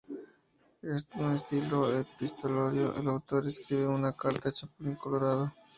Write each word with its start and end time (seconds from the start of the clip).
En 0.81 0.99
un 1.21 1.31
estilo 1.35 1.95
epistolario, 1.95 2.95
el 2.95 3.07
autor 3.07 3.45
escribe 3.45 3.87
una 3.87 4.13
carta 4.13 4.49
al 4.49 4.55
Chapulín 4.55 4.95
Colorado. 4.95 5.53